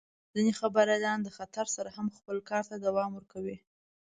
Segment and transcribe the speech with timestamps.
[0.33, 3.57] ځینې خبریالان د خطر سره هم خپل کار ته دوام ورکوي.